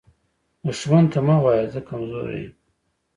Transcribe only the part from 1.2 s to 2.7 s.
مه وایه “زه کمزوری یم”